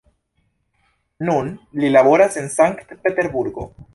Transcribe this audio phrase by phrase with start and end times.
[1.29, 1.51] Nun
[1.83, 3.71] li laboras en Sankt-Peterburgo.